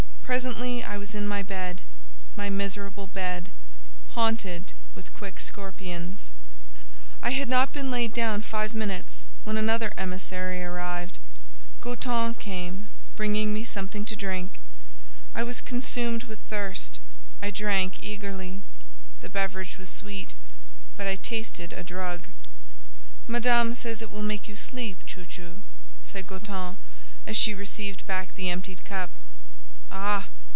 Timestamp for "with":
4.95-5.13, 16.23-16.39